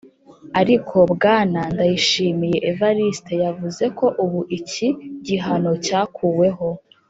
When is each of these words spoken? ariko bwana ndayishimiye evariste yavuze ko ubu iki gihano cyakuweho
ariko 0.61 0.97
bwana 1.13 1.61
ndayishimiye 1.73 2.57
evariste 2.69 3.33
yavuze 3.45 3.83
ko 3.97 4.05
ubu 4.23 4.39
iki 4.57 4.87
gihano 5.25 5.71
cyakuweho 5.85 6.69